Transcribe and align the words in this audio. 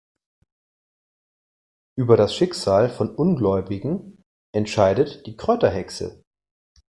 Über 1.95 2.17
das 2.17 2.35
Schicksal 2.35 2.89
von 2.89 3.13
Ungläubigen 3.13 4.23
entscheidet 4.51 5.27
die 5.27 5.37
Kräuterhexe. 5.37 6.23